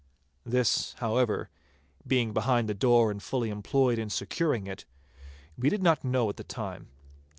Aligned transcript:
This, 0.43 0.93
however, 0.93 1.51
being 2.07 2.33
behind 2.33 2.67
the 2.67 2.73
door 2.73 3.11
and 3.11 3.21
fully 3.21 3.51
employed 3.51 3.99
in 3.99 4.09
securing 4.09 4.65
it, 4.65 4.83
we 5.55 5.69
did 5.69 5.83
not 5.83 6.03
know 6.03 6.27
at 6.27 6.37
the 6.37 6.43
time. 6.43 6.87